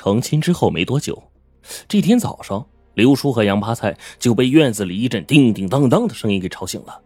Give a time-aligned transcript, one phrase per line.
[0.00, 1.22] 成亲之后没多久，
[1.86, 7.02] 这天早上，刘叔和杨八菜就被院子里一阵叮叮当当的声音给吵醒了。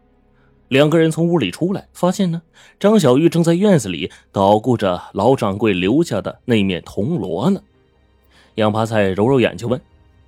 [0.69, 2.41] 两个人从屋里出来，发现呢，
[2.79, 7.61] 张小玉正在院子里捣鼓着老掌柜留下的那面铜锣呢。
[8.55, 9.81] 杨八菜揉揉眼睛问：“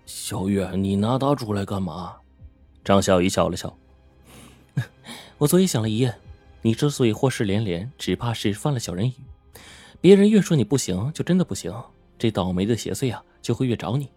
[0.05, 2.17] 小玉，你拿它出来干嘛？”
[2.83, 3.73] 张小玉笑了笑
[5.39, 6.13] ：“我昨夜想了一夜，
[6.63, 9.13] 你之所以祸事连连，只怕是犯了小人语。
[10.01, 11.73] 别人越说你不行，就真的不行。”
[12.19, 14.11] 这倒霉的邪祟啊，就会越找你。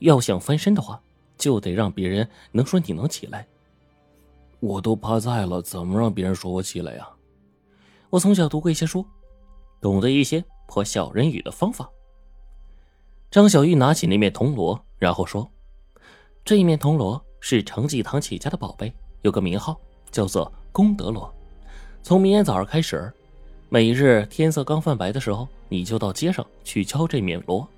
[0.00, 1.00] 要想翻身的话，
[1.36, 3.46] 就得让别人能说你能起来。
[4.60, 7.08] 我都趴在了，怎么让别人说我起来呀？
[8.10, 9.04] 我从小读过一些书，
[9.80, 11.88] 懂得一些破小人语的方法。
[13.30, 15.50] 张小玉拿起那面铜锣，然后说
[16.44, 18.92] ：“这一面铜锣是承继堂起家的宝贝，
[19.22, 19.78] 有个名号，
[20.10, 21.32] 叫做功德锣。
[22.02, 23.12] 从明天早上开始。”
[23.68, 27.68] 每日天色刚泛白的时候，你就到街上去敲这面锣，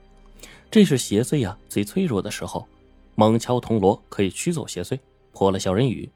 [0.71, 2.67] 这是邪祟呀最脆弱的时候，
[3.15, 4.99] 猛敲铜锣可以驱走邪祟，
[5.33, 6.09] 破了小人语。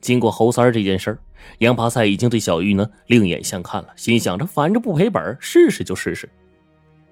[0.00, 1.18] 经过猴三儿这件事儿，
[1.58, 6.28] 杨八菜已经对小玉呢另眼相看了，心想着反正不赔本，试试就试试。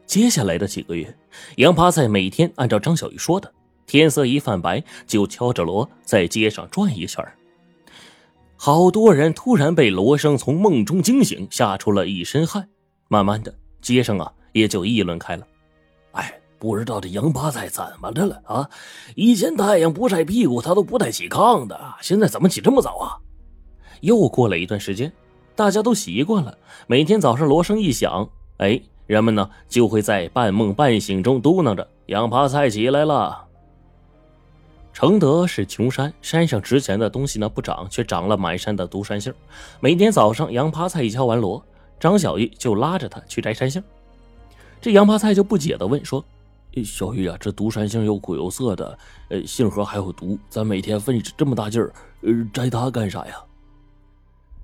[0.06, 1.12] 接下来的几个月，
[1.56, 3.52] 杨八菜每天按照张小玉说的，
[3.86, 7.26] 天色一泛白就敲着锣在街上转一圈
[8.56, 12.68] 好多人突然被锣声从梦中惊醒，吓出了一身汗。
[13.08, 15.46] 慢慢的，街上啊也就议论开了。
[16.12, 18.68] 哎，不知道这杨八菜怎么的了啊？
[19.14, 23.16] 以前太阳不晒屁股，他都不带起炕的，现在怎么起这么早啊？
[24.00, 25.12] 又过了一段时间，
[25.54, 33.44] 大家都习惯了，每天早上锣声一响，哎，人们呢就会在半梦半醒中嘟囔着：“杨八菜起来了。”
[34.92, 39.32] 承德是穷山，山上值钱的东西呢不长，却长了满山的独山杏。
[39.78, 41.62] 每天早上，杨趴菜一敲完锣，
[41.98, 43.82] 张小玉就拉着他去摘山杏。
[44.80, 46.24] 这杨趴菜就不解的问说
[46.84, 48.98] ：“小玉啊，这独山杏又苦又涩的，
[49.30, 53.34] 呃，杏核还有毒，咱每天费这么大劲儿，呃，摘它干啥呀？”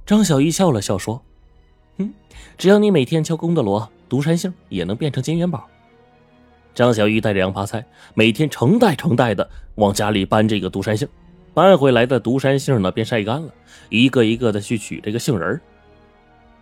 [0.05, 1.23] 张小玉笑了笑说
[1.97, 2.13] ：“嗯，
[2.59, 5.67] 只要你每天敲功德锣，独山杏也能变成金元宝。”
[6.75, 7.85] 张小玉带着杨八菜，
[8.15, 11.09] 每天成袋成袋的往家里搬这个独山杏，
[11.55, 13.53] 搬回来的独山杏呢，便晒干了，
[13.89, 15.61] 一个一个的去取这个杏仁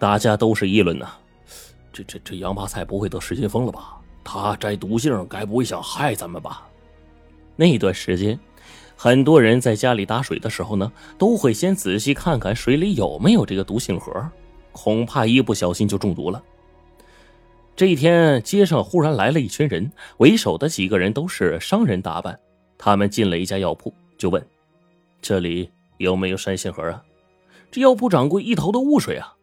[0.00, 1.06] 大家都是议论呢，
[1.92, 4.00] 这这这杨八菜不会得失心疯了吧？
[4.24, 6.66] 他摘毒杏，该不会想害咱们吧？
[7.54, 8.40] 那段时间，
[8.96, 14.26] 很多人在家里打水的时候呢，都会先仔细看看水里有没有这个毒杏核，
[14.72, 16.42] 恐怕一不小心就中毒了。
[17.76, 22.40] 这一天，街上忽然来了一群人，为首的几个人都是商人打扮。
[22.78, 24.42] 他们进了一家药铺，就问
[25.20, 27.02] ：“这里有没有山杏核啊？”
[27.70, 29.34] 这药铺掌柜一头的雾水啊！“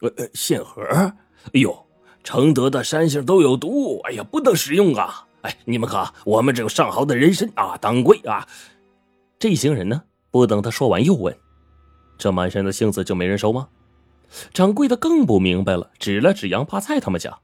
[0.00, 0.82] 呃呃，杏核？
[0.82, 1.12] 哎
[1.52, 1.86] 呦，
[2.22, 5.26] 承德的山杏都有毒，哎呀，不能食用啊！
[5.42, 8.46] 哎，你们看，我们这有上好的人参啊，当归啊。”
[9.38, 11.36] 这一行人呢，不等他说完，又问
[12.18, 13.68] ：“这满山的杏子就没人收吗？”
[14.52, 17.38] 掌柜的更不明白了，指了指杨八菜他们家。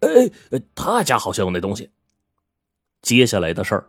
[0.00, 0.08] 呃，
[0.50, 1.90] 呃，他家好像有那东西。
[3.02, 3.86] 接下来的事儿，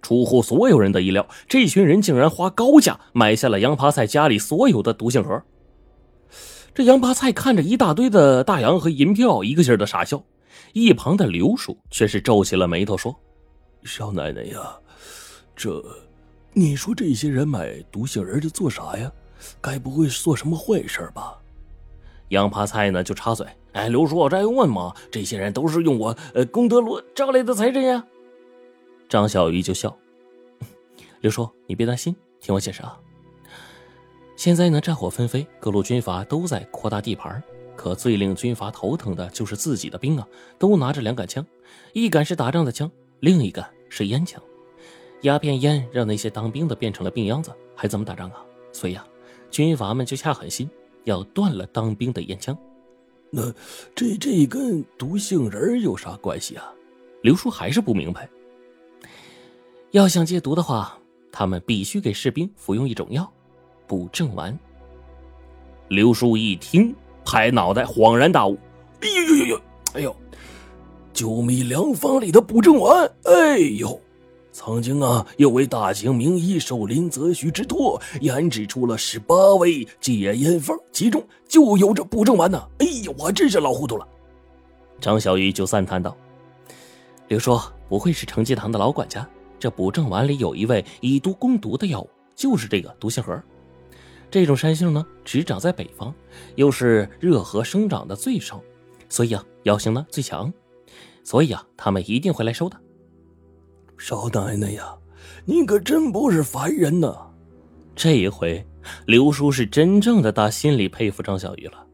[0.00, 5.42] 出乎所有人的意料，这群人竟然花高价买下了杨八菜家里所有的毒杏核。
[6.74, 10.20] 这杨八菜看着一大堆的大洋和银票，一个劲儿的傻笑。
[10.72, 13.14] 一旁的刘叔却是皱起了眉头说
[13.84, 14.76] ：“少奶奶呀，
[15.54, 15.82] 这，
[16.52, 19.10] 你说这些人买独杏仁是做啥呀？
[19.60, 21.38] 该不会是做什么坏事吧？”
[22.30, 24.92] 杨扒菜呢就插嘴：“哎，刘叔，这还用问吗？
[25.12, 28.04] 这些人都是用我呃功德罗招来的财神呀。”
[29.08, 29.96] 张小鱼就笑
[31.22, 32.98] ：“刘叔，你别担心，听我解释啊。
[34.36, 37.42] 现在呢，战火纷飞，各路军阀都在扩大地盘，
[37.76, 40.26] 可最令军阀头疼的就是自己的兵啊，
[40.58, 41.44] 都拿着两杆枪，
[41.92, 42.90] 一杆是打仗的枪，
[43.20, 44.42] 另一杆是烟枪。
[45.22, 48.44] 鸦片烟让那些当兵的变成了病秧子，还怎么打仗啊？
[48.72, 49.06] 所以啊，
[49.50, 50.68] 军阀们就下狠心。”
[51.04, 52.56] 要断了当兵的烟枪，
[53.28, 53.52] 那
[53.94, 56.72] 这这跟毒杏仁有啥关系啊？
[57.20, 58.26] 刘叔还是不明白。
[59.90, 60.98] 要想戒毒的话，
[61.30, 63.30] 他们必须给士兵服用一种药——
[63.94, 64.58] 补正丸。
[65.86, 66.92] 刘叔一听，
[67.24, 68.58] 拍脑袋，恍然大悟
[69.00, 69.60] ：“哎呦呦呦呦！
[69.92, 70.16] 哎呦，
[71.12, 73.08] 九米良方里的补正丸！
[73.22, 74.00] 哎呦！”
[74.50, 82.60] 曾经啊，有位大清名医受林则徐之托，研制出了十八味解烟方，其中就有这补正丸呢。
[82.78, 84.04] 哎呦，我真是老糊涂了。
[85.00, 86.16] 张小玉就赞叹道
[87.28, 87.56] ：“刘叔
[87.88, 89.24] 不愧是成济堂的老管家，
[89.56, 93.40] 这补正丸里有一味以毒攻毒的药物，就是这个毒杏核。
[94.34, 96.12] 这种山杏呢，只长在北方，
[96.56, 98.60] 又是热河生长的最少，
[99.08, 100.52] 所以啊，药性呢最强。
[101.22, 102.76] 所以啊，他们一定会来收的。
[103.96, 104.92] 少奶奶呀，
[105.44, 107.16] 你可真不是凡人呐！
[107.94, 108.66] 这一回，
[109.06, 111.86] 刘叔是真正的打心里佩服张小玉了。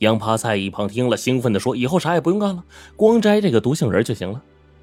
[0.00, 2.62] 杨趴菜一旁听了，兴奋地说：“以后啥也不用干了，
[2.94, 4.42] 光摘这个毒杏仁就行了。”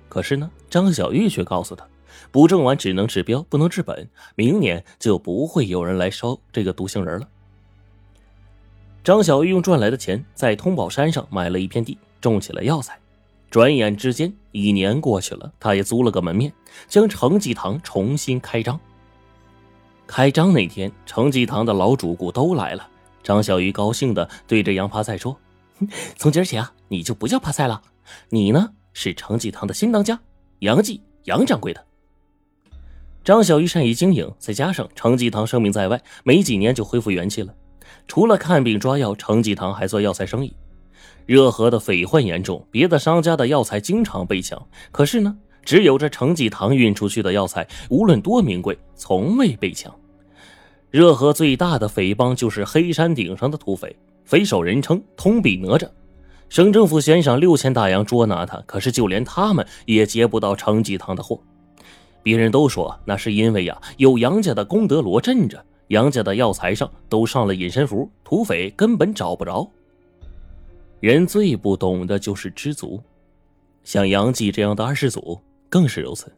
[0.09, 1.87] 可是呢，张小玉却告诉他
[2.33, 4.09] ：“补正完只能治标，不能治本。
[4.33, 7.29] 明年就不会有人来收这个毒杏仁了。”
[9.05, 12.99] 张小玉用赚来的钱在通宝山上买了一片地，种起了药材。
[13.51, 16.51] 转眼之间，一年过去了，他也租了个门面，
[16.87, 18.79] 将成济堂重新开张。
[20.07, 22.89] 开张那天，成济堂的老主顾都来了。
[23.21, 25.37] 张小鱼高兴的对着杨趴菜说
[26.17, 27.79] ：“从今儿起啊，你就不叫趴菜了，
[28.29, 30.19] 你呢是成济堂的新当家，
[30.59, 31.85] 杨记杨掌柜的。”
[33.23, 37.53] 张小鱼善于经营，再加上成济堂声名在外，没几年就恢复元气了。
[38.05, 40.53] 除了看病抓药，成济堂还做药材生意。
[41.25, 44.61] 热河的匪患严重，别的商家的药材经常被抢，
[44.91, 49.93] 可是呢，只有这成济堂运出去的药材，无论多名贵，从未被抢。
[50.91, 53.95] 热河最大的匪帮就是黑山顶上的土匪，
[54.25, 55.87] 匪首人称通臂哪吒。
[56.49, 61.41] 省政府悬赏六千大洋捉拿他，可是就连他们也劫不到成吉堂的货。
[62.23, 69.69] 别人都说那是因为呀，有杨家的功德罗镇着，杨家的药材上都上了隐身符，土匪根本找不着。
[70.99, 72.99] 人最不懂的就是知足，
[73.83, 75.39] 像杨继这样的二世祖
[75.69, 76.31] 更是如此。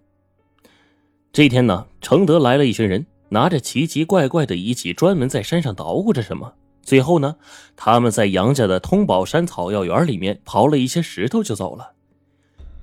[1.32, 3.06] 这天呢，承德来了一群人。
[3.28, 6.54] 拿着奇奇怪怪的仪器，专门在山上捣鼓着什么。
[6.84, 7.36] 最后呢，
[7.76, 11.92] 他们在杨家的通宝山草药园里面刨了一些石头就走了。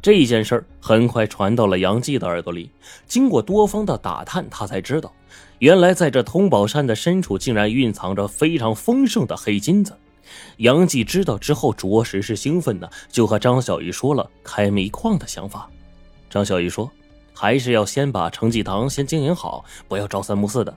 [0.02, 2.69] 这件事儿很快传到了杨继的耳朵里。
[3.06, 5.10] 经过多方的打探，他才知道，
[5.60, 9.96] 原来在这通宝山的深处竟然蕴藏着非常丰盛的黑金子。
[10.56, 15.70] 杨继知道之后，着实是兴奋的，就和张小玉说了开煤矿的想法。
[16.28, 16.90] 张小玉说。
[17.34, 20.76] 还是要先把成济堂先经营好，不要朝三暮四的。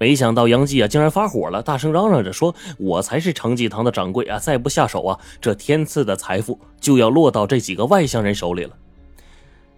[0.00, 4.38] 没想到杨继啊，竟然发火了，大声嚷嚷着说：“我才是成济堂的掌柜啊！
[4.38, 8.74] 再不下手啊，这天赐的财富就要落到这几个外乡人手里了。”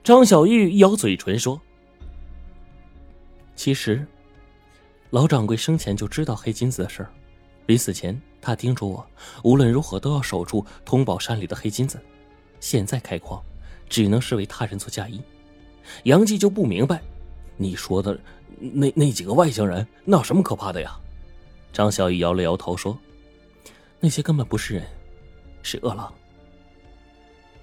[0.04, 1.60] 张小玉咬嘴唇说
[3.56, 4.06] ：“其实，
[5.10, 7.10] 老掌柜生前就知道黑金子的事儿，
[7.66, 9.04] 临死前他叮嘱我，
[9.42, 12.00] 无论如何都要守住通宝山里的黑金子。
[12.60, 13.42] 现在开矿，
[13.88, 15.20] 只能是为他人做嫁衣。”
[16.04, 17.02] 杨继就不明白，
[17.56, 18.18] 你说的
[18.58, 20.96] 那那几个外星人，那有什么可怕的呀？
[21.72, 22.98] 张小玉摇了摇头说
[23.98, 24.84] ：“那些根本不是人，
[25.62, 26.12] 是恶狼。”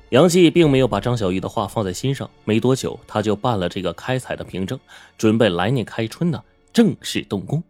[0.09, 4.79] 杨继并没有把张小玉的话放在心上，没多久他就办了这个开采的凭证，
[5.17, 6.43] 准备来年开春呢
[6.73, 7.63] 正式动工。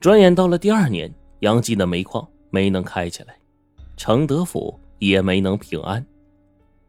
[0.00, 3.36] 转眼到了第二年，杨继的煤矿没能开起来，
[3.96, 6.02] 承德府也没能平安。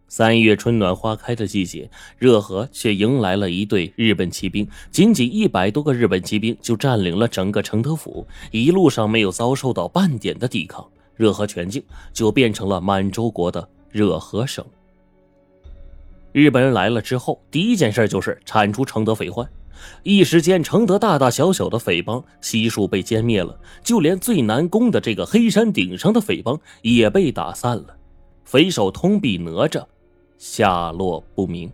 [0.09, 4.67] 三月春暖花开的季节，热河却迎来了一队日本骑兵。
[4.89, 10.83] 仅仅一百多个日本骑兵就占领了整个承德府，一路上没有遭受到半点的抵抗，
[11.15, 14.65] 热河全境就变成了满洲国的热河省。
[16.31, 19.47] 日本人来了之后，第一件事就是铲除承德匪患，
[20.01, 27.95] 一时间承德大大小小的匪帮悉数被歼灭了，就连最难攻的这个黑山顶上的匪帮也被打散了，
[28.43, 29.85] 匪首通臂哪吒。
[30.39, 31.69] 下落不明。